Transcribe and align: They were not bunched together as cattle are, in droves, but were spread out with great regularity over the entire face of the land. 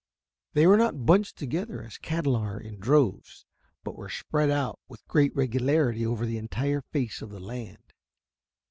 They 0.53 0.65
were 0.65 0.77
not 0.77 1.05
bunched 1.05 1.37
together 1.37 1.83
as 1.83 1.99
cattle 1.99 2.35
are, 2.35 2.59
in 2.59 2.79
droves, 2.79 3.45
but 3.83 3.95
were 3.95 4.09
spread 4.09 4.49
out 4.49 4.79
with 4.87 5.07
great 5.07 5.31
regularity 5.35 6.03
over 6.07 6.25
the 6.25 6.39
entire 6.39 6.81
face 6.81 7.21
of 7.21 7.29
the 7.29 7.39
land. 7.39 7.93